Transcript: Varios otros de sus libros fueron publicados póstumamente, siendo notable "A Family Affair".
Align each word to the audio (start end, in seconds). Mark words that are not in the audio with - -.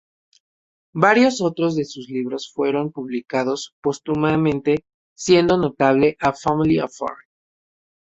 Varios 0.95 1.41
otros 1.41 1.75
de 1.75 1.85
sus 1.85 2.09
libros 2.09 2.51
fueron 2.51 2.91
publicados 2.91 3.75
póstumamente, 3.83 4.83
siendo 5.13 5.57
notable 5.59 6.17
"A 6.19 6.33
Family 6.33 6.79
Affair". 6.79 7.17